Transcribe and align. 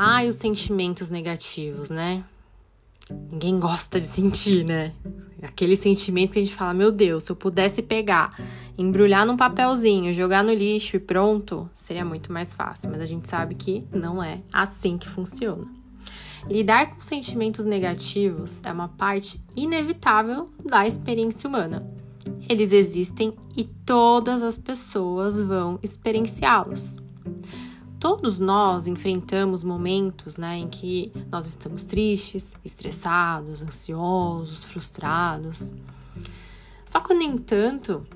Ai, 0.00 0.28
os 0.28 0.36
sentimentos 0.36 1.10
negativos, 1.10 1.90
né? 1.90 2.22
Ninguém 3.32 3.58
gosta 3.58 3.98
de 3.98 4.06
sentir, 4.06 4.64
né? 4.64 4.92
Aquele 5.42 5.74
sentimento 5.74 6.34
que 6.34 6.38
a 6.38 6.42
gente 6.42 6.54
fala, 6.54 6.72
meu 6.72 6.92
Deus, 6.92 7.24
se 7.24 7.32
eu 7.32 7.34
pudesse 7.34 7.82
pegar, 7.82 8.30
embrulhar 8.78 9.26
num 9.26 9.36
papelzinho, 9.36 10.14
jogar 10.14 10.44
no 10.44 10.54
lixo 10.54 10.94
e 10.94 11.00
pronto, 11.00 11.68
seria 11.74 12.04
muito 12.04 12.32
mais 12.32 12.54
fácil. 12.54 12.92
Mas 12.92 13.02
a 13.02 13.06
gente 13.06 13.28
sabe 13.28 13.56
que 13.56 13.88
não 13.90 14.22
é 14.22 14.40
assim 14.52 14.96
que 14.96 15.08
funciona. 15.08 15.66
Lidar 16.48 16.90
com 16.90 17.00
sentimentos 17.00 17.64
negativos 17.64 18.62
é 18.64 18.70
uma 18.70 18.86
parte 18.86 19.42
inevitável 19.56 20.48
da 20.64 20.86
experiência 20.86 21.48
humana. 21.48 21.84
Eles 22.48 22.72
existem 22.72 23.32
e 23.56 23.64
todas 23.64 24.44
as 24.44 24.58
pessoas 24.58 25.40
vão 25.42 25.76
experienciá-los. 25.82 26.98
Todos 27.98 28.38
nós 28.38 28.86
enfrentamos 28.86 29.64
momentos 29.64 30.36
né, 30.36 30.58
em 30.58 30.68
que 30.68 31.12
nós 31.30 31.46
estamos 31.46 31.82
tristes, 31.84 32.56
estressados, 32.64 33.60
ansiosos, 33.60 34.62
frustrados. 34.62 35.72
Só 36.84 37.00
que, 37.00 37.12
no 37.12 37.22
entanto, 37.22 38.06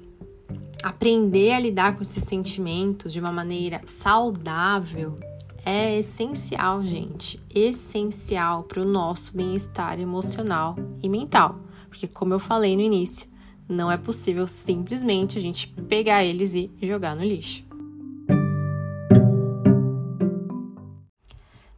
aprender 0.82 1.52
a 1.52 1.58
lidar 1.58 1.96
com 1.96 2.02
esses 2.02 2.22
sentimentos 2.22 3.12
de 3.12 3.18
uma 3.18 3.32
maneira 3.32 3.80
saudável 3.84 5.16
é 5.64 5.98
essencial, 5.98 6.84
gente. 6.84 7.41
Essencial 7.52 8.62
para 8.62 8.80
o 8.80 8.84
nosso 8.84 9.36
bem-estar 9.36 10.00
emocional 10.00 10.77
e 11.02 11.08
mental. 11.08 11.58
Porque, 11.88 12.06
como 12.06 12.34
eu 12.34 12.38
falei 12.38 12.77
no 12.77 12.83
início, 12.83 13.28
não 13.69 13.91
é 13.91 13.96
possível 13.96 14.46
simplesmente 14.46 15.38
a 15.38 15.41
gente 15.41 15.69
pegar 15.69 16.24
eles 16.24 16.55
e 16.55 16.70
jogar 16.80 17.16
no 17.16 17.24
lixo. 17.24 17.72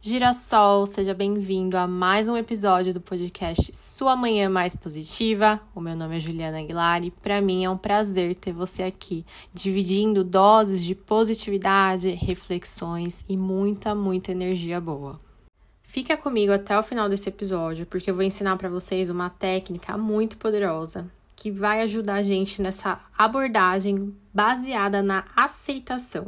Girassol, 0.07 0.85
seja 0.85 1.15
bem-vindo 1.15 1.75
a 1.75 1.87
mais 1.87 2.27
um 2.27 2.37
episódio 2.37 2.93
do 2.93 3.01
podcast 3.01 3.75
Sua 3.75 4.15
Manhã 4.15 4.47
Mais 4.47 4.75
Positiva. 4.75 5.59
O 5.73 5.81
meu 5.81 5.95
nome 5.95 6.17
é 6.17 6.19
Juliana 6.19 6.59
Aguilar 6.59 7.03
e 7.03 7.09
para 7.09 7.41
mim 7.41 7.65
é 7.65 7.69
um 7.71 7.75
prazer 7.75 8.35
ter 8.35 8.51
você 8.51 8.83
aqui, 8.83 9.25
dividindo 9.51 10.23
doses 10.23 10.83
de 10.83 10.93
positividade, 10.93 12.11
reflexões 12.11 13.25
e 13.27 13.35
muita, 13.35 13.95
muita 13.95 14.31
energia 14.31 14.79
boa. 14.79 15.17
Fica 15.81 16.15
comigo 16.15 16.53
até 16.53 16.77
o 16.77 16.83
final 16.83 17.09
desse 17.09 17.29
episódio, 17.29 17.87
porque 17.87 18.11
eu 18.11 18.15
vou 18.15 18.23
ensinar 18.23 18.57
para 18.57 18.69
vocês 18.69 19.09
uma 19.09 19.31
técnica 19.31 19.97
muito 19.97 20.37
poderosa 20.37 21.09
que 21.35 21.49
vai 21.49 21.81
ajudar 21.81 22.17
a 22.17 22.23
gente 22.23 22.61
nessa 22.61 22.99
abordagem 23.17 24.15
baseada 24.31 25.01
na 25.01 25.25
aceitação 25.35 26.27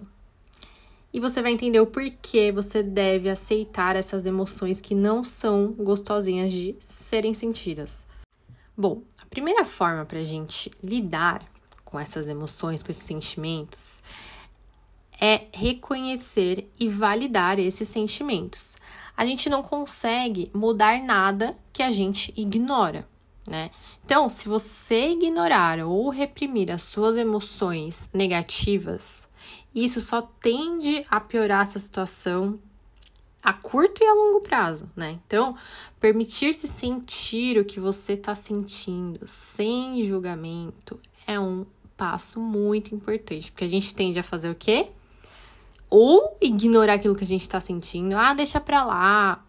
e 1.18 1.20
você 1.20 1.42
vai 1.42 1.52
entender 1.52 1.80
o 1.80 1.88
porquê 1.88 2.52
você 2.52 2.84
deve 2.84 3.28
aceitar 3.28 3.96
essas 3.96 4.24
emoções 4.24 4.80
que 4.80 4.94
não 4.94 5.24
são 5.24 5.72
gostosinhas 5.72 6.54
de 6.54 6.76
serem 6.80 7.34
sentidas. 7.34 8.06
Bom, 8.78 9.02
a 9.20 9.26
primeira 9.26 9.66
forma 9.66 10.06
para 10.06 10.20
a 10.20 10.24
gente 10.24 10.72
lidar 10.84 11.44
com 11.84 12.00
essas 12.00 12.30
emoções, 12.30 12.84
com 12.84 12.92
esses 12.92 13.02
sentimentos, 13.02 14.04
é 15.20 15.48
reconhecer 15.52 16.72
e 16.80 16.88
validar 16.88 17.58
esses 17.58 17.88
sentimentos. 17.88 18.78
A 19.18 19.26
gente 19.26 19.50
não 19.50 19.64
consegue 19.64 20.52
mudar 20.54 21.02
nada 21.02 21.58
que 21.74 21.82
a 21.82 21.90
gente 21.90 22.32
ignora, 22.38 23.08
né? 23.48 23.72
Então, 24.06 24.30
se 24.30 24.48
você 24.48 25.08
ignorar 25.08 25.80
ou 25.80 26.10
reprimir 26.10 26.70
as 26.70 26.84
suas 26.84 27.18
emoções 27.18 28.08
negativas, 28.14 29.27
isso 29.84 30.02
só 30.02 30.22
tende 30.22 31.06
a 31.10 31.20
piorar 31.20 31.62
essa 31.62 31.80
situação 31.80 32.60
a 33.44 33.54
curto 33.54 34.04
e 34.04 34.06
a 34.06 34.14
longo 34.14 34.42
prazo, 34.42 34.90
né? 34.96 35.20
Então, 35.26 35.56
permitir-se 36.00 36.68
sentir 36.68 37.58
o 37.58 37.64
que 37.64 37.80
você 37.80 38.14
está 38.14 38.36
sentindo 38.36 39.26
sem 39.26 40.02
julgamento 40.02 41.00
é 41.26 41.40
um 41.40 41.66
passo 41.96 42.40
muito 42.40 42.94
importante, 42.94 43.52
porque 43.52 43.64
a 43.64 43.70
gente 43.70 43.96
tende 43.96 44.20
a 44.20 44.24
fazer 44.24 44.50
o 44.50 44.56
quê? 44.56 44.88
Ou 45.90 46.36
ignorar 46.42 46.96
aquilo 46.96 47.16
que 47.16 47.24
a 47.24 47.28
gente 47.28 47.44
está 47.44 47.62
sentindo, 47.62 48.18
ah, 48.18 48.34
deixa 48.34 48.60
pra 48.60 48.84
lá. 48.84 49.44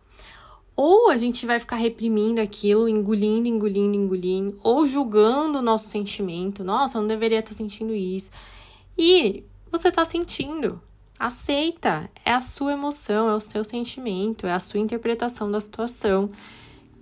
Ou 0.76 1.10
a 1.10 1.16
gente 1.16 1.44
vai 1.44 1.58
ficar 1.58 1.74
reprimindo 1.74 2.41
aquilo, 2.41 2.88
engolindo, 2.88 3.48
engolindo, 3.48 3.97
engolindo, 3.97 4.60
ou 4.62 4.86
julgando 4.86 5.58
o 5.58 5.62
nosso 5.62 5.88
sentimento. 5.88 6.62
Nossa, 6.62 6.98
eu 6.98 7.03
não 7.03 7.08
deveria 7.08 7.41
estar 7.41 7.53
sentindo 7.53 7.92
isso. 7.92 8.30
E 8.97 9.42
você 9.70 9.88
está 9.88 10.04
sentindo. 10.04 10.80
Aceita, 11.18 12.08
é 12.24 12.32
a 12.32 12.40
sua 12.40 12.72
emoção, 12.72 13.28
é 13.28 13.34
o 13.34 13.40
seu 13.40 13.64
sentimento, 13.64 14.46
é 14.46 14.52
a 14.52 14.60
sua 14.60 14.78
interpretação 14.78 15.50
da 15.50 15.60
situação. 15.60 16.28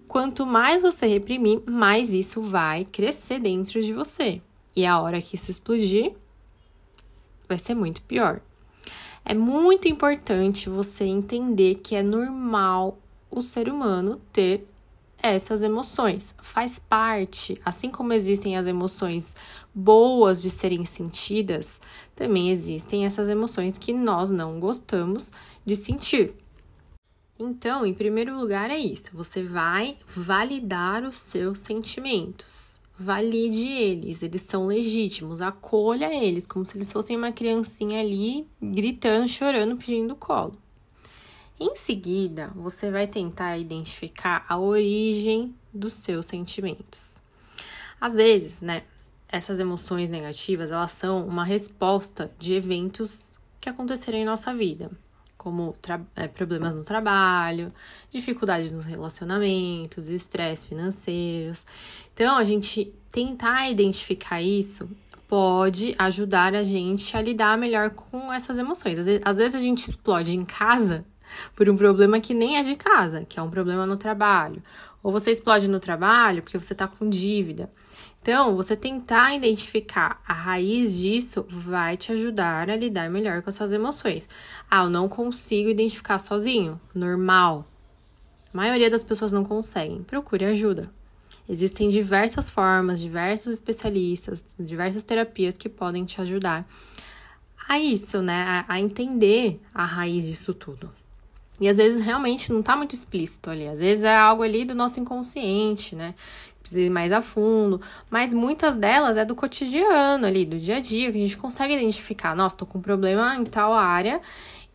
Quanto 0.09 0.47
mais 0.47 0.81
você 0.81 1.06
reprimir, 1.06 1.62
mais 1.66 2.15
isso 2.15 2.41
vai 2.41 2.84
crescer 2.84 3.41
dentro 3.41 3.82
de 3.82 3.93
você. 3.93 4.41
E 4.75 4.87
a 4.87 5.00
hora 5.00 5.21
que 5.21 5.34
isso 5.34 5.50
explodir, 5.50 6.15
vai 7.49 7.59
ser 7.59 7.75
muito 7.75 8.03
pior. 8.03 8.41
É 9.25 9.34
muito 9.34 9.88
importante 9.88 10.69
você 10.69 11.04
entender 11.04 11.77
que 11.77 11.94
é 11.94 12.03
normal 12.03 12.98
o 13.31 13.43
ser 13.43 13.69
humano 13.69 14.21
ter 14.33 14.66
essas 15.33 15.63
emoções. 15.63 16.35
Faz 16.39 16.79
parte, 16.79 17.61
assim 17.65 17.91
como 17.91 18.13
existem 18.13 18.57
as 18.57 18.67
emoções 18.67 19.35
boas 19.75 20.43
de 20.43 20.51
serem 20.51 20.85
sentidas, 20.85 21.81
também 22.15 22.51
existem 22.51 23.07
essas 23.07 23.29
emoções 23.29 23.79
que 23.79 23.93
nós 23.93 24.31
não 24.31 24.59
gostamos 24.59 25.33
de 25.65 25.77
sentir. 25.77 26.35
Então, 27.39 27.85
em 27.85 27.93
primeiro 27.93 28.39
lugar, 28.39 28.71
é 28.71 28.79
isso: 28.79 29.11
você 29.13 29.43
vai 29.43 29.97
validar 30.07 31.05
os 31.05 31.19
seus 31.19 31.59
sentimentos. 31.59 32.81
Valide 32.99 33.69
eles, 33.69 34.23
eles 34.23 34.41
são 34.41 34.67
legítimos, 34.67 35.43
acolha 35.43 36.15
eles, 36.15 36.47
como 36.47 36.65
se 36.65 36.79
eles 36.79 36.91
fossem 36.91 37.15
uma 37.15 37.31
criancinha 37.31 38.01
ali 38.01 38.47
gritando, 38.61 39.29
chorando, 39.29 39.77
pedindo 39.77 40.17
colo. 40.17 40.57
Em 41.59 41.75
seguida, 41.75 42.53
você 42.55 42.91
vai 42.91 43.06
tentar 43.06 43.56
identificar 43.56 44.44
a 44.47 44.59
origem 44.59 45.55
dos 45.72 45.94
seus 45.94 46.27
sentimentos. 46.27 47.19
Às 47.99 48.17
vezes, 48.17 48.61
né, 48.61 48.83
essas 49.27 49.59
emoções 49.59 50.11
negativas, 50.11 50.71
elas 50.71 50.93
são 50.93 51.27
uma 51.27 51.45
resposta 51.45 52.31
de 52.39 52.53
eventos 52.53 53.39
que 53.59 53.71
aconteceram 53.71 54.19
em 54.19 54.25
nossa 54.25 54.55
vida, 54.55 54.91
como 55.39 55.75
é, 56.15 56.28
problemas 56.28 56.75
no 56.75 56.84
trabalho, 56.84 57.72
dificuldades 58.11 58.71
nos 58.71 58.84
relacionamentos, 58.84 60.11
estresse 60.11 60.66
financeiros. 60.66 61.65
Então, 62.12 62.37
a 62.37 62.45
gente 62.45 62.93
tentar 63.11 63.71
identificar 63.71 64.43
isso 64.43 64.91
pode 65.27 65.95
ajudar 65.99 66.55
a 66.55 66.62
gente 66.62 67.16
a 67.16 67.22
lidar 67.22 67.56
melhor 67.56 67.91
com 67.91 68.31
essas 68.31 68.59
emoções. 68.59 68.99
Às 69.25 69.39
vezes 69.39 69.56
a 69.56 69.61
gente 69.61 69.89
explode 69.89 70.37
em 70.37 70.45
casa 70.45 71.05
por 71.55 71.69
um 71.69 71.77
problema 71.77 72.21
que 72.21 72.35
nem 72.35 72.59
é 72.59 72.63
de 72.63 72.77
casa, 72.77 73.25
que 73.29 73.39
é 73.39 73.43
um 73.43 73.51
problema 73.51 73.87
no 73.87 73.97
trabalho. 73.97 74.63
Ou 75.03 75.13
você 75.13 75.31
explode 75.31 75.69
no 75.69 75.79
trabalho 75.81 76.43
porque 76.43 76.59
você 76.59 76.73
está 76.73 76.89
com 76.89 77.09
dívida. 77.09 77.71
Então, 78.21 78.57
você 78.57 78.75
tentar 78.75 79.37
identificar 79.37 80.21
a 80.27 80.33
raiz 80.33 80.99
disso 80.99 81.47
vai 81.49 81.97
te 81.97 82.11
ajudar 82.11 82.69
a 82.69 82.75
lidar 82.77 83.09
melhor 83.09 83.41
com 83.41 83.49
essas 83.49 83.73
emoções. 83.73 84.29
Ah, 84.69 84.83
eu 84.83 84.91
não 84.91 85.09
consigo 85.09 85.69
identificar 85.69 86.19
sozinho. 86.19 86.81
Normal. 86.93 87.65
A 88.53 88.57
maioria 88.57 88.91
das 88.91 89.05
pessoas 89.05 89.31
não 89.31 89.45
conseguem. 89.45 90.03
Procure 90.03 90.45
ajuda. 90.45 90.91
Existem 91.49 91.89
diversas 91.89 92.51
formas, 92.51 93.01
diversos 93.01 93.53
especialistas, 93.53 94.45
diversas 94.59 95.05
terapias 95.05 95.57
que 95.57 95.69
podem 95.69 96.05
te 96.05 96.21
ajudar 96.21 96.69
a 97.69 97.78
isso, 97.78 98.21
né? 98.22 98.65
A, 98.69 98.75
a 98.75 98.81
entender 98.81 99.60
a 99.72 99.84
raiz 99.84 100.27
disso 100.27 100.53
tudo. 100.53 100.91
E 101.61 101.69
às 101.69 101.77
vezes 101.79 102.05
realmente 102.05 102.53
não 102.53 102.63
tá 102.63 102.77
muito 102.77 102.95
explícito 102.95 103.51
ali. 103.51 103.67
Às 103.67 103.81
vezes 103.81 104.05
é 104.05 104.17
algo 104.17 104.43
ali 104.43 104.65
do 104.65 104.75
nosso 104.75 105.01
inconsciente, 105.01 105.97
né? 105.97 106.15
Precisa 106.61 106.81
ir 106.83 106.91
mais 106.91 107.13
a 107.13 107.23
fundo. 107.23 107.81
Mas 108.11 108.35
muitas 108.35 108.77
delas 108.77 109.17
é 109.17 109.25
do 109.25 109.35
cotidiano 109.35 110.27
ali, 110.27 110.45
do 110.45 110.59
dia 110.59 110.77
a 110.77 110.81
dia, 110.81 111.11
que 111.11 111.17
a 111.17 111.21
gente 111.21 111.37
consegue 111.37 111.75
identificar. 111.75 112.35
Nossa, 112.35 112.57
tô 112.57 112.67
com 112.67 112.79
um 112.79 112.83
problema 112.83 113.37
em 113.37 113.45
tal 113.45 113.73
área 113.73 114.21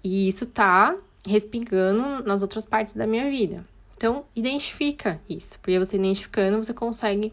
e 0.04 0.28
isso 0.28 0.46
tá 0.46 0.96
respingando 1.28 2.24
nas 2.24 2.42
outras 2.42 2.66
partes 2.66 2.94
da 2.94 3.06
minha 3.06 3.30
vida. 3.30 3.66
Então, 3.96 4.26
identifica 4.36 5.22
isso, 5.30 5.60
porque 5.60 5.78
você 5.78 5.96
identificando, 5.96 6.58
você 6.58 6.74
consegue 6.74 7.32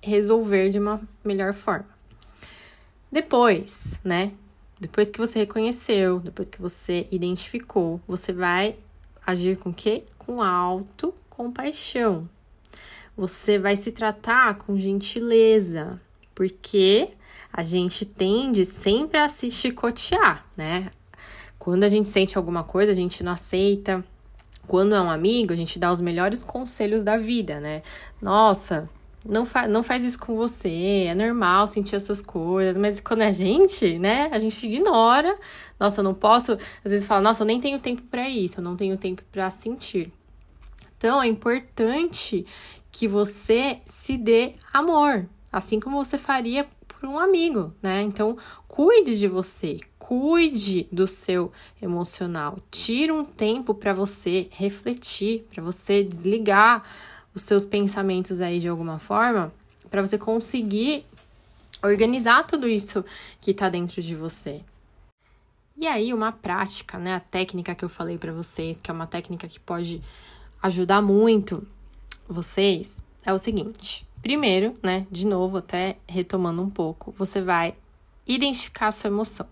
resolver 0.00 0.70
de 0.70 0.78
uma 0.78 1.00
melhor 1.22 1.52
forma. 1.52 1.88
Depois, 3.12 4.00
né? 4.02 4.32
Depois 4.80 5.10
que 5.10 5.18
você 5.18 5.40
reconheceu, 5.40 6.20
depois 6.20 6.48
que 6.48 6.60
você 6.60 7.06
identificou, 7.10 8.00
você 8.06 8.32
vai 8.32 8.76
agir 9.26 9.58
com 9.58 9.72
quê? 9.72 10.04
Com 10.16 10.40
autocompaixão. 10.40 12.28
Você 13.16 13.58
vai 13.58 13.74
se 13.74 13.90
tratar 13.90 14.58
com 14.58 14.78
gentileza, 14.78 15.98
porque 16.34 17.08
a 17.52 17.62
gente 17.62 18.04
tende 18.04 18.64
sempre 18.64 19.18
a 19.18 19.26
se 19.26 19.50
chicotear, 19.50 20.46
né? 20.56 20.90
Quando 21.58 21.84
a 21.84 21.88
gente 21.88 22.08
sente 22.08 22.36
alguma 22.36 22.62
coisa, 22.62 22.92
a 22.92 22.94
gente 22.94 23.24
não 23.24 23.32
aceita. 23.32 24.04
Quando 24.66 24.94
é 24.94 25.00
um 25.00 25.10
amigo, 25.10 25.52
a 25.52 25.56
gente 25.56 25.78
dá 25.78 25.90
os 25.90 26.00
melhores 26.00 26.44
conselhos 26.44 27.02
da 27.02 27.16
vida, 27.16 27.58
né? 27.58 27.82
Nossa, 28.20 28.88
não, 29.28 29.44
fa 29.44 29.66
não 29.66 29.82
faz 29.82 30.04
isso 30.04 30.18
com 30.18 30.36
você, 30.36 31.06
é 31.08 31.14
normal 31.14 31.68
sentir 31.68 31.96
essas 31.96 32.22
coisas, 32.22 32.76
mas 32.76 33.00
quando 33.00 33.22
é 33.22 33.26
a 33.28 33.32
gente, 33.32 33.98
né, 33.98 34.28
a 34.32 34.38
gente 34.38 34.66
ignora. 34.66 35.36
Nossa, 35.78 36.00
eu 36.00 36.04
não 36.04 36.14
posso, 36.14 36.52
às 36.84 36.90
vezes 36.90 37.06
fala, 37.06 37.20
nossa, 37.20 37.42
eu 37.42 37.46
nem 37.46 37.60
tenho 37.60 37.78
tempo 37.78 38.02
para 38.02 38.28
isso, 38.28 38.60
eu 38.60 38.64
não 38.64 38.76
tenho 38.76 38.96
tempo 38.96 39.22
para 39.30 39.50
sentir. 39.50 40.12
Então, 40.96 41.22
é 41.22 41.26
importante 41.26 42.46
que 42.90 43.06
você 43.06 43.80
se 43.84 44.16
dê 44.16 44.54
amor, 44.72 45.26
assim 45.52 45.78
como 45.78 46.02
você 46.02 46.16
faria 46.16 46.66
por 46.88 47.06
um 47.06 47.18
amigo, 47.18 47.74
né? 47.82 48.02
Então, 48.02 48.36
cuide 48.66 49.18
de 49.18 49.28
você, 49.28 49.78
cuide 49.98 50.88
do 50.90 51.06
seu 51.06 51.52
emocional. 51.80 52.58
Tire 52.70 53.12
um 53.12 53.24
tempo 53.24 53.74
para 53.74 53.92
você 53.92 54.48
refletir, 54.50 55.46
para 55.52 55.62
você 55.62 56.02
desligar 56.02 56.82
os 57.36 57.42
seus 57.42 57.66
pensamentos 57.66 58.40
aí 58.40 58.58
de 58.58 58.66
alguma 58.66 58.98
forma, 58.98 59.52
para 59.90 60.00
você 60.00 60.16
conseguir 60.16 61.04
organizar 61.84 62.46
tudo 62.46 62.66
isso 62.66 63.04
que 63.42 63.50
está 63.50 63.68
dentro 63.68 64.00
de 64.00 64.16
você. 64.16 64.62
E 65.76 65.86
aí, 65.86 66.14
uma 66.14 66.32
prática, 66.32 66.98
né? 66.98 67.14
A 67.14 67.20
técnica 67.20 67.74
que 67.74 67.84
eu 67.84 67.90
falei 67.90 68.16
para 68.16 68.32
vocês, 68.32 68.80
que 68.80 68.90
é 68.90 68.94
uma 68.94 69.06
técnica 69.06 69.46
que 69.46 69.60
pode 69.60 70.02
ajudar 70.62 71.02
muito 71.02 71.66
vocês, 72.26 73.02
é 73.22 73.34
o 73.34 73.38
seguinte. 73.38 74.06
Primeiro, 74.22 74.74
né? 74.82 75.06
De 75.10 75.26
novo, 75.26 75.58
até 75.58 75.98
retomando 76.08 76.62
um 76.62 76.70
pouco, 76.70 77.12
você 77.12 77.42
vai 77.42 77.74
identificar 78.26 78.88
a 78.88 78.92
sua 78.92 79.08
emoção. 79.08 79.46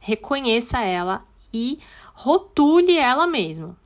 Reconheça 0.00 0.80
ela 0.80 1.22
e 1.52 1.78
rotule 2.14 2.96
ela 2.96 3.26
mesmo. 3.26 3.68
O 3.68 3.76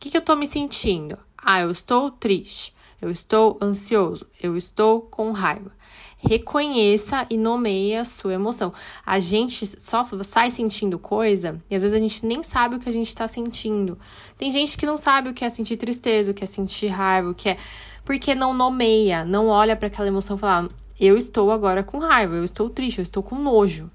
que, 0.00 0.10
que 0.10 0.16
eu 0.18 0.22
tô 0.22 0.36
me 0.36 0.46
sentindo? 0.46 1.16
Ah, 1.38 1.60
eu 1.60 1.70
estou 1.70 2.10
triste 2.10 2.74
eu 3.00 3.10
estou 3.10 3.58
ansioso, 3.62 4.26
eu 4.40 4.56
estou 4.56 5.02
com 5.02 5.32
raiva. 5.32 5.72
Reconheça 6.18 7.26
e 7.30 7.38
nomeie 7.38 7.96
a 7.96 8.04
sua 8.04 8.34
emoção. 8.34 8.70
A 9.06 9.18
gente 9.18 9.66
só 9.66 10.04
sai 10.22 10.50
sentindo 10.50 10.98
coisa 10.98 11.58
e 11.70 11.74
às 11.74 11.82
vezes 11.82 11.96
a 11.96 12.00
gente 12.00 12.26
nem 12.26 12.42
sabe 12.42 12.76
o 12.76 12.78
que 12.78 12.88
a 12.88 12.92
gente 12.92 13.08
está 13.08 13.26
sentindo. 13.26 13.98
Tem 14.36 14.50
gente 14.50 14.76
que 14.76 14.84
não 14.84 14.98
sabe 14.98 15.30
o 15.30 15.34
que 15.34 15.44
é 15.44 15.48
sentir 15.48 15.78
tristeza, 15.78 16.30
o 16.30 16.34
que 16.34 16.44
é 16.44 16.46
sentir 16.46 16.88
raiva, 16.88 17.30
o 17.30 17.34
que 17.34 17.48
é. 17.48 17.56
Porque 18.04 18.34
não 18.34 18.52
nomeia, 18.52 19.24
não 19.24 19.48
olha 19.48 19.74
para 19.74 19.86
aquela 19.86 20.08
emoção 20.08 20.36
e 20.36 20.40
fala: 20.40 20.68
eu 21.00 21.16
estou 21.16 21.50
agora 21.50 21.82
com 21.82 21.98
raiva, 21.98 22.34
eu 22.34 22.44
estou 22.44 22.68
triste, 22.68 22.98
eu 22.98 23.02
estou 23.02 23.22
com 23.22 23.36
nojo. 23.36 23.90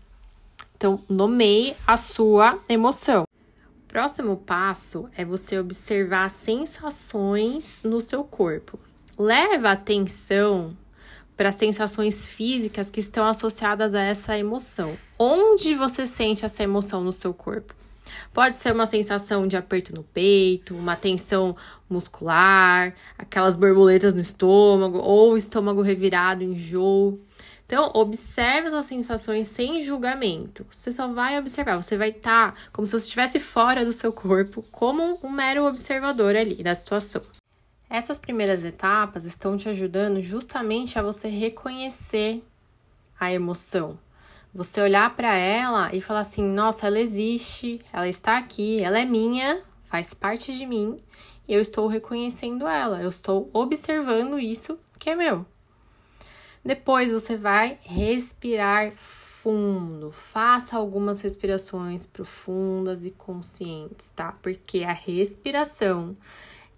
Então, 0.76 0.98
nomeie 1.08 1.76
a 1.86 1.96
sua 1.96 2.58
emoção. 2.68 3.26
Próximo 3.88 4.36
passo 4.36 5.08
é 5.16 5.24
você 5.24 5.60
observar 5.60 6.30
sensações 6.30 7.84
no 7.84 8.02
seu 8.02 8.24
corpo. 8.24 8.80
Leva 9.18 9.72
atenção 9.72 10.76
para 11.38 11.50
as 11.50 11.56
sensações 11.56 12.28
físicas 12.28 12.90
que 12.90 13.00
estão 13.00 13.26
associadas 13.26 13.96
a 13.96 14.02
essa 14.02 14.38
emoção. 14.38 14.96
Onde 15.18 15.74
você 15.76 16.06
sente 16.06 16.44
essa 16.44 16.64
emoção 16.64 17.04
no 17.04 17.12
seu 17.12 17.34
corpo? 17.34 17.74
Pode 18.34 18.56
ser 18.56 18.74
uma 18.74 18.86
sensação 18.86 19.48
de 19.48 19.58
aperto 19.58 19.96
no 19.96 20.04
peito, 20.04 20.76
uma 20.76 20.96
tensão 20.96 21.56
muscular, 21.90 22.94
aquelas 23.18 23.56
borboletas 23.56 24.14
no 24.14 24.22
estômago, 24.22 25.00
ou 25.00 25.36
estômago 25.36 25.82
revirado, 25.82 26.44
enjoo. 26.44 27.14
Então, 27.66 27.92
observe 27.96 28.68
as 28.68 28.86
sensações 28.86 29.48
sem 29.48 29.82
julgamento. 29.82 30.66
Você 30.70 30.92
só 30.92 31.08
vai 31.08 31.40
observar, 31.40 31.82
você 31.82 31.98
vai 31.98 32.10
estar 32.10 32.52
tá 32.52 32.58
como 32.72 32.86
se 32.86 32.92
você 32.92 33.06
estivesse 33.06 33.40
fora 33.40 33.84
do 33.84 33.92
seu 33.92 34.12
corpo, 34.12 34.64
como 34.72 35.20
um 35.24 35.30
mero 35.30 35.66
observador 35.66 36.36
ali 36.36 36.62
da 36.62 36.76
situação. 36.76 37.22
Essas 37.90 38.18
primeiras 38.18 38.64
etapas 38.64 39.26
estão 39.26 39.56
te 39.56 39.70
ajudando 39.70 40.22
justamente 40.22 40.98
a 40.98 41.04
você 41.04 41.28
reconhecer 41.28 42.44
a 43.20 43.32
emoção. 43.32 43.98
Você 44.54 44.82
olhar 44.82 45.16
para 45.16 45.36
ela 45.36 45.94
e 45.94 46.02
falar 46.02 46.22
assim: 46.22 46.44
nossa, 46.44 46.88
ela 46.88 47.00
existe, 47.00 47.82
ela 47.92 48.08
está 48.08 48.38
aqui, 48.38 48.82
ela 48.82 49.00
é 49.00 49.06
minha, 49.06 49.62
faz 49.84 50.14
parte 50.14 50.54
de 50.54 50.66
mim, 50.66 50.98
e 51.48 51.54
eu 51.54 51.62
estou 51.62 51.88
reconhecendo 51.88 52.68
ela, 52.68 53.02
eu 53.02 53.10
estou 53.10 53.50
observando 53.54 54.40
isso 54.40 54.80
que 54.98 55.10
é 55.10 55.16
meu. 55.16 55.46
Depois 56.64 57.12
você 57.12 57.38
vai 57.38 57.78
respirar 57.84 58.92
fundo, 58.94 60.12
faça 60.12 60.76
algumas 60.76 61.22
respirações 61.22 62.08
profundas 62.08 63.06
e 63.06 63.12
conscientes, 63.12 64.10
tá? 64.10 64.32
Porque 64.42 64.84
a 64.84 64.92
respiração 64.92 66.16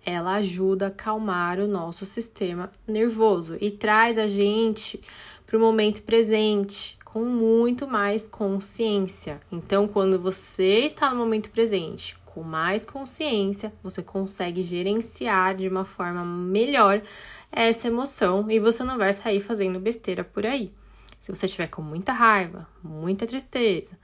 ela 0.07 0.35
ajuda 0.35 0.85
a 0.85 0.87
acalmar 0.87 1.59
o 1.59 1.67
nosso 1.67 2.05
sistema 2.05 2.71
nervoso 2.87 3.57
e 3.59 3.69
traz 3.69 4.17
a 4.17 4.25
gente 4.25 5.01
para 5.45 5.57
o 5.57 5.59
momento 5.59 6.01
presente 6.03 6.97
com 7.03 7.25
muito 7.25 7.85
mais 7.85 8.25
consciência. 8.25 9.41
Então, 9.51 9.85
quando 9.85 10.17
você 10.17 10.85
está 10.85 11.09
no 11.09 11.17
momento 11.17 11.49
presente 11.49 12.17
com 12.23 12.41
mais 12.41 12.85
consciência, 12.85 13.73
você 13.83 14.01
consegue 14.01 14.63
gerenciar 14.63 15.57
de 15.57 15.67
uma 15.67 15.83
forma 15.83 16.23
melhor 16.23 17.01
essa 17.51 17.87
emoção 17.87 18.49
e 18.49 18.61
você 18.61 18.85
não 18.85 18.97
vai 18.97 19.11
sair 19.11 19.41
fazendo 19.41 19.77
besteira 19.77 20.23
por 20.23 20.45
aí. 20.45 20.71
Se 21.19 21.35
você 21.35 21.47
estiver 21.47 21.67
com 21.67 21.81
muita 21.81 22.13
raiva, 22.13 22.65
muita 22.81 23.25
tristeza, 23.25 23.99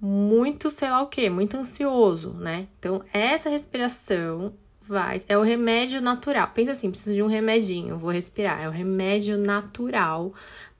muito 0.00 0.70
sei 0.70 0.90
lá 0.90 1.00
o 1.02 1.06
que, 1.06 1.30
muito 1.30 1.56
ansioso, 1.56 2.30
né? 2.32 2.66
Então, 2.80 3.04
essa 3.12 3.48
respiração 3.48 4.52
vai. 4.90 5.20
É 5.28 5.38
o 5.38 5.42
remédio 5.42 6.00
natural. 6.00 6.50
Pensa 6.52 6.72
assim, 6.72 6.90
preciso 6.90 7.14
de 7.14 7.22
um 7.22 7.28
remedinho, 7.28 7.96
vou 7.96 8.10
respirar. 8.10 8.60
É 8.60 8.68
o 8.68 8.72
remédio 8.72 9.38
natural 9.38 10.34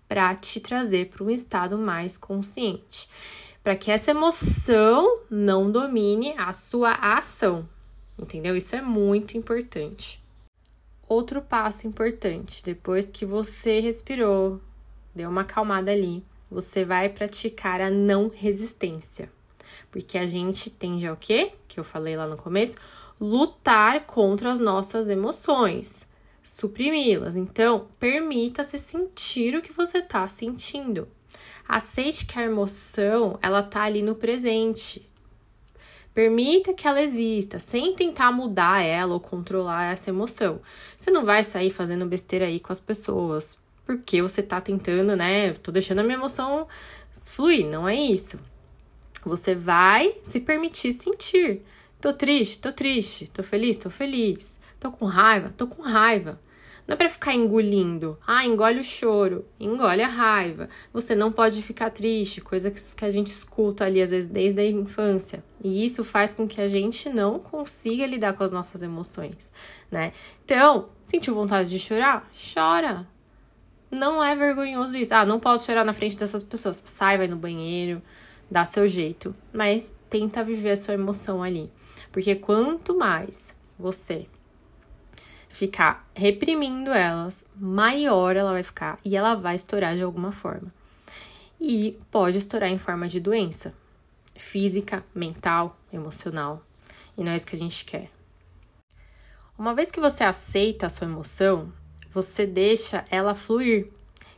para 0.09 0.35
te 0.35 0.59
trazer 0.59 1.09
para 1.09 1.23
um 1.23 1.31
estado 1.31 1.79
mais 1.79 2.19
consciente. 2.19 3.09
Para 3.63 3.77
que 3.77 3.91
essa 3.91 4.11
emoção 4.11 5.21
não 5.31 5.71
domine 5.71 6.35
a 6.37 6.51
sua 6.51 6.93
ação. 6.93 7.67
Entendeu? 8.21 8.57
Isso 8.57 8.75
é 8.75 8.83
muito 8.83 9.39
importante. 9.39 10.21
Outro 11.09 11.41
passo 11.41 11.87
importante, 11.87 12.65
depois 12.65 13.09
que 13.09 13.25
você 13.25 13.81
respirou, 13.81 14.61
deu 15.15 15.31
uma 15.31 15.41
acalmada 15.43 15.91
ali, 15.91 16.23
você 16.51 16.85
vai 16.85 17.09
praticar 17.09 17.81
a 17.81 17.91
não 17.91 18.29
resistência. 18.29 19.31
Porque 19.91 20.19
a 20.19 20.27
gente 20.27 20.71
tende 20.71 21.07
ao 21.07 21.17
quê? 21.17 21.53
Que 21.67 21.81
eu 21.81 21.85
falei 21.85 22.17
lá 22.17 22.27
no 22.27 22.37
começo, 22.37 22.77
lutar 23.21 24.07
contra 24.07 24.51
as 24.51 24.59
nossas 24.59 25.09
emoções, 25.09 26.09
suprimi-las. 26.43 27.37
Então, 27.37 27.87
permita-se 27.99 28.79
sentir 28.79 29.55
o 29.55 29.63
que 29.63 29.73
você 29.73 29.99
está 29.99 30.27
sentindo. 30.27 31.07
Aceite 31.69 32.27
que 32.27 32.39
a 32.39 32.45
emoção, 32.45 33.39
ela 33.43 33.63
tá 33.63 33.83
ali 33.83 34.03
no 34.03 34.15
presente. 34.15 35.07
Permita 36.13 36.75
que 36.75 36.89
ela 36.89 37.01
exista, 37.01 37.61
sem 37.61 37.95
tentar 37.95 38.33
mudar 38.33 38.83
ela 38.83 39.15
ou 39.15 39.21
controlar 39.21 39.93
essa 39.93 40.11
emoção. 40.11 40.61
Você 40.97 41.11
não 41.11 41.25
vai 41.25 41.45
sair 41.45 41.71
fazendo 41.71 42.05
besteira 42.07 42.47
aí 42.47 42.59
com 42.59 42.73
as 42.73 42.81
pessoas, 42.81 43.57
porque 43.87 44.21
você 44.21 44.43
tá 44.43 44.61
tentando, 44.61 45.15
né? 45.15 45.53
Tô 45.53 45.71
deixando 45.71 46.01
a 46.01 46.03
minha 46.03 46.17
emoção 46.17 46.67
fluir, 47.13 47.67
não 47.67 47.89
é 47.89 47.95
isso. 47.95 48.41
Você 49.25 49.55
vai 49.55 50.17
se 50.25 50.41
permitir 50.41 50.93
sentir. 50.93 51.63
Tô 52.01 52.15
triste, 52.15 52.59
tô 52.59 52.73
triste. 52.73 53.31
Tô 53.31 53.43
feliz, 53.43 53.77
tô 53.77 53.91
feliz. 53.91 54.59
Tô 54.79 54.91
com 54.91 55.05
raiva, 55.05 55.53
tô 55.55 55.67
com 55.67 55.83
raiva. 55.83 56.41
Não 56.89 56.95
é 56.95 56.97
para 56.97 57.11
ficar 57.11 57.35
engolindo. 57.35 58.19
Ah, 58.27 58.45
engole 58.45 58.81
o 58.81 58.85
choro, 58.85 59.45
engole 59.61 60.03
a 60.03 60.09
raiva. 60.09 60.71
Você 60.95 61.15
não 61.15 61.31
pode 61.31 61.63
ficar 61.63 61.91
triste, 61.91 62.41
coisa 62.41 62.71
que 62.71 63.05
a 63.05 63.11
gente 63.11 63.31
escuta 63.31 63.85
ali 63.85 64.01
às 64.01 64.11
vezes 64.11 64.31
desde 64.31 64.61
a 64.61 64.65
infância. 64.65 65.45
E 65.63 65.85
isso 65.85 66.03
faz 66.03 66.33
com 66.33 66.49
que 66.49 66.61
a 66.61 66.67
gente 66.67 67.11
não 67.11 67.39
consiga 67.39 68.07
lidar 68.07 68.33
com 68.33 68.43
as 68.43 68.51
nossas 68.51 68.83
emoções, 68.83 69.53
né? 69.91 70.13
Então, 70.43 70.89
sentiu 71.03 71.35
vontade 71.35 71.69
de 71.69 71.79
chorar? 71.79 72.29
Chora. 72.55 73.07
Não 73.91 74.25
é 74.25 74.35
vergonhoso 74.35 74.97
isso. 74.97 75.15
Ah, 75.15 75.27
não 75.27 75.39
posso 75.39 75.67
chorar 75.67 75.85
na 75.85 75.93
frente 75.93 76.17
dessas 76.17 76.43
pessoas. 76.43 76.83
Sai, 76.85 77.19
vai 77.19 77.29
no 77.29 77.37
banheiro, 77.37 78.01
dá 78.51 78.65
seu 78.65 78.89
jeito, 78.89 79.35
mas 79.53 79.95
tenta 80.09 80.43
viver 80.43 80.71
a 80.71 80.77
sua 80.77 80.95
emoção 80.95 81.43
ali. 81.43 81.71
Porque 82.13 82.35
quanto 82.35 82.97
mais 82.97 83.55
você 83.79 84.27
ficar 85.49 86.09
reprimindo 86.15 86.91
elas, 86.91 87.45
maior 87.55 88.37
ela 88.37 88.53
vai 88.53 88.63
ficar 88.63 88.99
e 89.05 89.17
ela 89.17 89.35
vai 89.35 89.57
estourar 89.57 89.95
de 89.95 90.03
alguma 90.03 90.33
forma. 90.33 90.69
E 91.61 91.99
pode 92.11 92.39
estourar 92.39 92.71
em 92.71 92.79
forma 92.79 93.07
de 93.07 93.21
doença 93.21 93.75
física, 94.41 95.05
mental, 95.15 95.79
emocional. 95.93 96.65
E 97.17 97.23
não 97.23 97.33
é 97.33 97.37
isso 97.37 97.47
que 97.47 97.57
a 97.57 97.59
gente 97.59 97.85
quer. 97.85 98.11
Uma 99.59 99.75
vez 99.75 99.91
que 99.91 100.01
você 100.01 100.25
aceita 100.25 100.87
a 100.87 100.91
sua 100.91 101.07
emoção, 101.07 101.71
você 102.11 102.47
deixa 102.47 103.05
ela 103.11 103.35
fluir. 103.35 103.93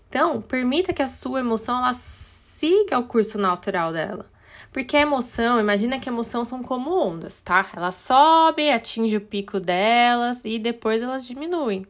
Então, 0.08 0.42
permita 0.42 0.92
que 0.92 1.02
a 1.02 1.06
sua 1.06 1.40
emoção 1.40 1.78
ela 1.78 1.92
siga 1.92 2.98
o 2.98 3.06
curso 3.06 3.38
natural 3.38 3.92
dela. 3.92 4.26
Porque 4.72 4.96
a 4.96 5.02
emoção, 5.02 5.60
imagina 5.60 6.00
que 6.00 6.08
a 6.08 6.12
emoção 6.12 6.46
são 6.46 6.62
como 6.62 6.90
ondas, 6.90 7.42
tá? 7.42 7.70
Elas 7.76 7.94
sobem, 7.94 8.72
atingem 8.72 9.18
o 9.18 9.20
pico 9.20 9.60
delas 9.60 10.40
e 10.44 10.58
depois 10.58 11.02
elas 11.02 11.26
diminuem. 11.26 11.86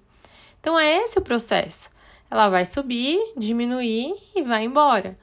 Então 0.60 0.76
é 0.76 0.98
esse 0.98 1.16
o 1.18 1.22
processo. 1.22 1.90
Ela 2.28 2.48
vai 2.48 2.64
subir, 2.64 3.18
diminuir 3.36 4.16
e 4.34 4.42
vai 4.42 4.64
embora. 4.64 5.16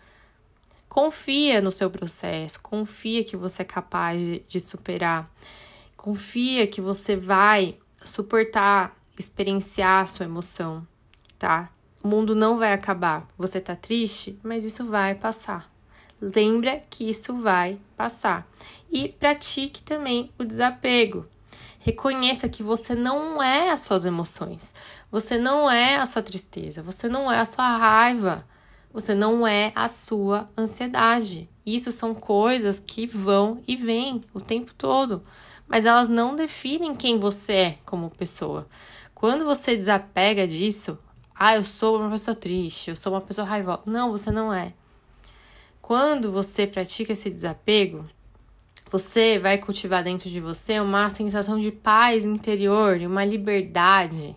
Confia 0.88 1.60
no 1.62 1.72
seu 1.72 1.90
processo, 1.90 2.62
confia 2.62 3.24
que 3.24 3.36
você 3.36 3.62
é 3.62 3.66
capaz 3.66 4.22
de, 4.22 4.40
de 4.48 4.62
superar, 4.62 5.30
confia 5.98 6.66
que 6.66 6.80
você 6.80 7.16
vai 7.16 7.78
suportar, 8.04 8.96
experienciar 9.18 10.04
a 10.04 10.08
sua 10.08 10.26
emoção, 10.26 10.88
tá? 11.38 11.70
O 12.02 12.08
mundo 12.08 12.34
não 12.34 12.58
vai 12.58 12.72
acabar. 12.72 13.28
Você 13.38 13.60
tá 13.60 13.76
triste, 13.76 14.40
mas 14.42 14.64
isso 14.64 14.86
vai 14.86 15.14
passar. 15.14 15.70
Lembra 16.22 16.82
que 16.90 17.10
isso 17.10 17.34
vai 17.36 17.78
passar. 17.96 18.48
E 18.92 19.10
pratique 19.10 19.82
também 19.82 20.32
o 20.38 20.44
desapego. 20.44 21.26
Reconheça 21.80 22.50
que 22.50 22.62
você 22.62 22.94
não 22.94 23.42
é 23.42 23.70
as 23.70 23.82
suas 23.82 24.06
emoções. 24.06 24.74
Você 25.12 25.38
não 25.38 25.72
é 25.72 25.96
a 25.96 26.06
sua 26.06 26.22
tristeza. 26.22 26.84
Você 26.84 27.08
não 27.08 27.32
é 27.32 27.40
a 27.40 27.46
sua 27.46 27.78
raiva. 27.78 28.46
Você 28.92 29.14
não 29.14 29.46
é 29.46 29.72
a 29.76 29.88
sua 29.88 30.46
ansiedade. 30.58 31.48
Isso 31.66 31.92
são 31.92 32.16
coisas 32.16 32.80
que 32.80 33.06
vão 33.06 33.62
e 33.68 33.76
vêm 33.76 34.22
o 34.34 34.42
tempo 34.42 34.74
todo, 34.74 35.22
mas 35.68 35.86
elas 35.86 36.10
não 36.10 36.36
definem 36.36 36.96
quem 36.96 37.20
você 37.20 37.54
é 37.54 37.78
como 37.86 38.10
pessoa. 38.10 38.68
Quando 39.14 39.46
você 39.46 39.78
desapega 39.78 40.48
disso, 40.48 40.98
ah, 41.36 41.56
eu 41.56 41.64
sou 41.64 42.00
uma 42.00 42.10
pessoa 42.10 42.34
triste, 42.34 42.90
eu 42.90 42.96
sou 42.96 43.14
uma 43.14 43.22
pessoa 43.22 43.48
raivosa. 43.48 43.84
Não, 43.86 44.12
você 44.12 44.32
não 44.32 44.52
é. 44.52 44.74
Quando 45.90 46.32
você 46.32 46.68
pratica 46.68 47.14
esse 47.14 47.32
desapego, 47.32 48.06
você 48.92 49.40
vai 49.40 49.58
cultivar 49.58 50.04
dentro 50.04 50.30
de 50.30 50.40
você 50.40 50.80
uma 50.80 51.10
sensação 51.10 51.58
de 51.58 51.72
paz 51.72 52.24
interior 52.24 53.02
e 53.02 53.08
uma 53.08 53.26
liberdade 53.26 54.36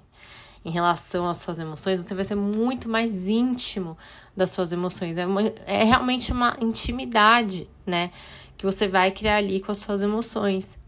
em 0.64 0.70
relação 0.70 1.28
às 1.28 1.36
suas 1.36 1.58
emoções. 1.58 2.02
Você 2.02 2.14
vai 2.14 2.24
ser 2.24 2.36
muito 2.36 2.88
mais 2.88 3.28
íntimo 3.28 3.98
das 4.34 4.48
suas 4.48 4.72
emoções. 4.72 5.14
É, 5.18 5.26
uma, 5.26 5.42
é 5.66 5.84
realmente 5.84 6.32
uma 6.32 6.56
intimidade, 6.58 7.68
né? 7.84 8.10
Que 8.56 8.64
você 8.64 8.88
vai 8.88 9.10
criar 9.10 9.36
ali 9.36 9.60
com 9.60 9.72
as 9.72 9.76
suas 9.76 10.00
emoções. 10.00 10.78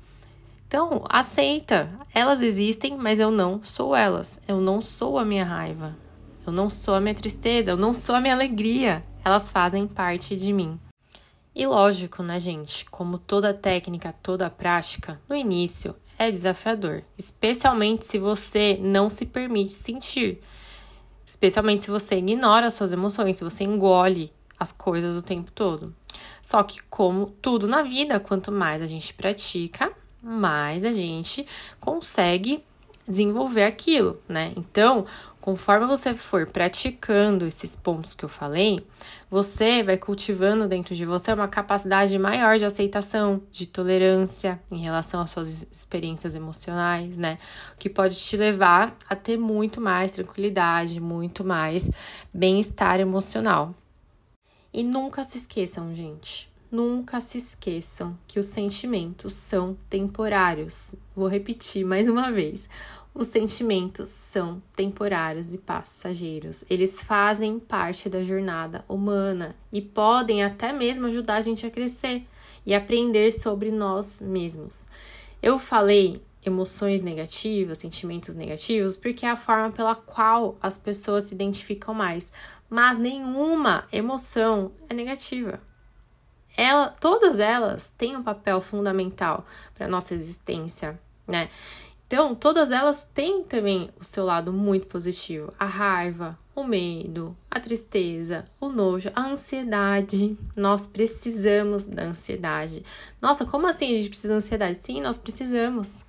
Então, 0.67 1.05
aceita. 1.11 1.91
Elas 2.15 2.41
existem, 2.41 2.97
mas 2.97 3.21
eu 3.21 3.31
não 3.31 3.63
sou 3.63 3.95
elas. 3.95 4.41
Eu 4.49 4.63
não 4.63 4.81
sou 4.81 5.19
a 5.19 5.27
minha 5.27 5.45
raiva. 5.45 6.04
Eu 6.47 6.53
não 6.53 6.69
sou 6.69 6.95
a 6.95 7.01
minha 7.01 7.15
tristeza. 7.15 7.71
Eu 7.71 7.77
não 7.77 7.93
sou 7.93 8.15
a 8.15 8.21
minha 8.21 8.35
alegria 8.35 9.03
elas 9.25 9.51
fazem 9.51 9.87
parte 9.87 10.37
de 10.37 10.53
mim. 10.53 10.79
E 11.55 11.67
lógico, 11.67 12.23
né, 12.23 12.39
gente? 12.39 12.85
Como 12.85 13.17
toda 13.17 13.55
técnica, 13.55 14.13
toda 14.23 14.51
prática, 14.51 15.21
no 15.29 15.35
início 15.35 15.97
é 16.19 16.31
desafiador, 16.31 17.03
especialmente 17.17 18.05
se 18.05 18.19
você 18.19 18.79
não 18.81 19.09
se 19.09 19.25
permite 19.25 19.73
sentir, 19.73 20.41
especialmente 21.25 21.85
se 21.85 21.91
você 21.91 22.17
ignora 22.17 22.67
as 22.67 22.75
suas 22.75 22.93
emoções, 22.93 23.39
se 23.39 23.45
você 23.45 23.65
engole 23.65 24.33
as 24.59 24.71
coisas 24.71 25.17
o 25.17 25.25
tempo 25.25 25.51
todo. 25.51 25.95
Só 26.43 26.63
que, 26.63 26.83
como 26.85 27.27
tudo 27.27 27.67
na 27.67 27.83
vida, 27.83 28.21
quanto 28.21 28.53
mais 28.53 28.83
a 28.83 28.87
gente 28.87 29.15
pratica, 29.15 29.93
mais 30.23 30.85
a 30.85 30.93
gente 30.93 31.47
consegue 31.81 32.63
desenvolver 33.07 33.65
aquilo, 33.65 34.21
né? 34.29 34.53
Então, 34.57 35.05
conforme 35.41 35.87
você 35.87 36.15
for 36.15 36.47
praticando 36.47 37.47
esses 37.47 37.77
pontos 37.77 38.15
que 38.15 38.25
eu 38.25 38.29
falei, 38.29 38.85
você 39.31 39.83
vai 39.83 39.97
cultivando 39.97 40.67
dentro 40.67 40.95
de 40.95 41.05
você 41.05 41.33
uma 41.33 41.49
capacidade 41.49 42.19
maior 42.19 42.57
de 42.57 42.65
aceitação, 42.65 43.43
de 43.51 43.67
tolerância 43.67 44.61
em 44.71 44.79
relação 44.79 45.21
às 45.21 45.31
suas 45.31 45.65
experiências 45.71 46.35
emocionais, 46.35 47.19
né? 47.19 47.37
Que 47.79 47.91
pode 47.91 48.17
te 48.17 48.37
levar 48.37 48.97
a 49.09 49.15
ter 49.15 49.37
muito 49.37 49.81
mais 49.81 50.13
tranquilidade, 50.13 51.01
muito 51.01 51.45
mais 51.45 51.91
bem-estar 52.33 53.01
emocional. 53.01 53.75
E 54.73 54.83
nunca 54.83 55.23
se 55.23 55.39
esqueçam, 55.39 55.95
gente, 55.95 56.51
Nunca 56.75 57.21
se 57.21 57.39
esqueçam 57.39 58.19
que 58.27 58.41
os 58.41 58.47
sentimentos 58.47 59.33
são 59.33 59.79
temporários. 59.89 60.97
Vou 61.15 61.29
repetir 61.29 61.87
mais 61.87 62.09
uma 62.09 62.33
vez. 62.33 62.69
Os 63.15 63.29
sentimentos 63.29 64.11
são 64.11 64.61
temporários 64.75 65.55
e 65.55 65.59
passageiros. 65.59 66.65
Eles 66.69 67.01
fazem 67.01 67.61
parte 67.61 68.09
da 68.09 68.25
jornada 68.25 68.85
humana 68.89 69.55
e 69.71 69.81
podem 69.81 70.43
até 70.43 70.73
mesmo 70.73 71.07
ajudar 71.07 71.37
a 71.37 71.41
gente 71.43 71.65
a 71.65 71.71
crescer 71.71 72.25
e 72.67 72.75
aprender 72.75 73.31
sobre 73.31 73.71
nós 73.71 74.21
mesmos. 74.21 74.89
Eu 75.41 75.61
falei 75.61 76.21
emoções 76.45 77.01
negativas, 77.01 77.79
sentimentos 77.79 78.35
negativos, 78.35 78.97
porque 78.97 79.25
é 79.25 79.31
a 79.31 79.37
forma 79.37 79.71
pela 79.71 79.95
qual 79.95 80.59
as 80.61 80.77
pessoas 80.77 81.23
se 81.23 81.37
identificam 81.37 81.95
mais. 81.95 82.33
Mas 82.69 82.99
nenhuma 82.99 83.87
emoção 83.93 84.73
é 84.91 84.95
negativa 84.95 85.61
ela, 86.57 86.89
todas 87.01 87.41
elas 87.41 87.91
têm 87.91 88.17
um 88.17 88.23
papel 88.23 88.61
fundamental 88.61 89.45
para 89.75 89.89
nossa 89.89 90.15
existência, 90.15 90.99
né? 91.27 91.49
Então, 92.07 92.35
todas 92.35 92.71
elas 92.71 93.09
têm 93.15 93.43
também 93.43 93.89
o 93.99 94.05
seu 94.05 94.25
lado 94.25 94.53
muito 94.53 94.87
positivo: 94.87 95.53
a 95.59 95.65
raiva, 95.65 96.39
o 96.55 96.63
medo, 96.63 97.37
a 97.51 97.59
tristeza, 97.59 98.45
o 98.61 98.69
nojo, 98.69 99.11
a 99.15 99.27
ansiedade. 99.27 100.39
Nós 100.57 100.87
precisamos 100.87 101.85
da 101.85 102.05
ansiedade. 102.05 102.85
Nossa, 103.21 103.45
como 103.45 103.67
assim 103.67 103.87
a 103.87 103.97
gente 103.97 104.11
precisa 104.11 104.29
da 104.29 104.37
ansiedade? 104.37 104.79
Sim, 104.81 105.01
nós 105.01 105.19
precisamos. 105.19 106.05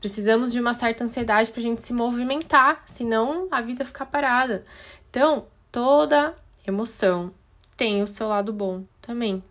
Precisamos 0.00 0.52
de 0.52 0.60
uma 0.60 0.74
certa 0.74 1.04
ansiedade 1.04 1.50
para 1.50 1.60
a 1.60 1.62
gente 1.62 1.82
se 1.82 1.92
movimentar, 1.92 2.82
senão 2.86 3.48
a 3.50 3.60
vida 3.60 3.84
fica 3.84 4.06
parada. 4.06 4.64
Então, 5.10 5.46
toda 5.72 6.36
emoção 6.66 7.32
tem 7.76 8.02
o 8.02 8.06
seu 8.06 8.28
lado 8.28 8.52
bom 8.52 8.84
também. 9.00 9.42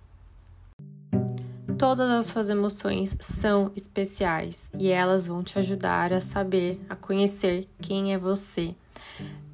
Todas 1.78 2.10
as 2.10 2.26
suas 2.26 2.50
emoções 2.50 3.16
são 3.20 3.72
especiais 3.76 4.72
e 4.80 4.88
elas 4.88 5.28
vão 5.28 5.44
te 5.44 5.60
ajudar 5.60 6.12
a 6.12 6.20
saber, 6.20 6.82
a 6.90 6.96
conhecer 6.96 7.70
quem 7.80 8.14
é 8.14 8.18
você. 8.18 8.74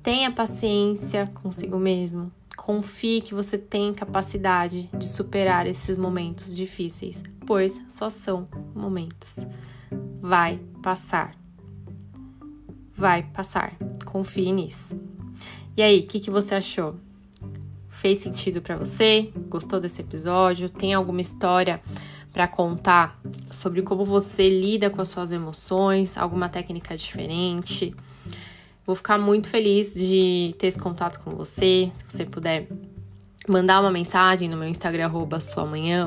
Tenha 0.02 0.32
paciência 0.32 1.30
consigo 1.34 1.78
mesmo. 1.78 2.32
Confie 2.56 3.20
que 3.20 3.34
você 3.34 3.58
tem 3.58 3.94
capacidade 3.94 4.90
de 4.98 5.06
superar 5.06 5.68
esses 5.68 5.98
momentos 5.98 6.56
difíceis, 6.56 7.22
pois 7.46 7.82
só 7.90 8.10
são 8.10 8.46
momentos. 8.74 9.46
Vai 10.22 10.62
passar. 10.82 11.36
Vai 12.96 13.24
passar. 13.24 13.76
Confie 14.06 14.54
nisso. 14.54 14.98
E 15.76 15.82
aí, 15.82 16.00
o 16.00 16.08
que, 16.08 16.22
que 16.22 16.32
você 16.32 16.56
achou? 16.56 16.96
Fez 17.90 18.20
sentido 18.20 18.62
para 18.62 18.78
você? 18.78 19.32
Gostou 19.50 19.80
desse 19.80 20.02
episódio? 20.02 20.70
Tem 20.70 20.94
alguma 20.94 21.20
história 21.20 21.82
para 22.34 22.48
contar 22.48 23.20
sobre 23.52 23.84
como 23.84 24.04
você 24.04 24.50
lida 24.50 24.90
com 24.90 25.00
as 25.00 25.08
suas 25.08 25.32
emoções, 25.32 26.18
alguma 26.18 26.50
técnica 26.50 26.98
diferente? 26.98 27.96
Vou 28.86 28.96
ficar 28.96 29.18
muito 29.18 29.48
feliz 29.48 29.94
de 29.94 30.56
ter 30.58 30.68
esse 30.68 30.80
contato 30.80 31.20
com 31.24 31.32
você. 31.32 31.90
Se 31.94 32.04
você 32.04 32.26
puder 32.26 32.68
mandar 33.48 33.80
uma 33.80 33.92
mensagem 33.92 34.50
no 34.50 34.58
meu 34.58 34.68
Instagram, 34.68 35.06
arroba 35.06 35.38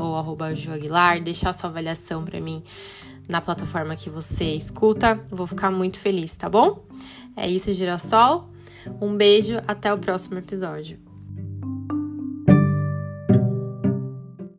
ou 0.02 0.16
arroba 0.16 0.49
Aguilar, 0.49 1.23
deixar 1.23 1.52
sua 1.52 1.71
avaliação 1.71 2.25
para 2.25 2.40
mim 2.40 2.62
na 3.28 3.40
plataforma 3.40 3.97
que 3.97 4.11
você 4.11 4.54
escuta. 4.54 5.23
Vou 5.30 5.47
ficar 5.47 5.71
muito 5.71 5.99
feliz, 5.99 6.35
tá 6.35 6.50
bom? 6.50 6.85
É 7.37 7.49
isso, 7.49 7.73
Girassol. 7.73 8.50
Um 9.00 9.16
beijo, 9.16 9.61
até 9.66 9.92
o 9.92 9.99
próximo 9.99 10.38
episódio. 10.38 11.05